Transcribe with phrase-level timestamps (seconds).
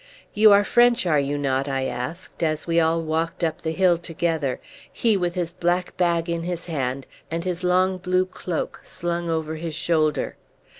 [0.33, 3.99] "You are French, are you not?" I asked, as we all walked up the hill
[3.99, 4.59] together,
[4.91, 9.57] he with his black bag in his hand and his long blue cloak slung over
[9.57, 10.37] his shoulder.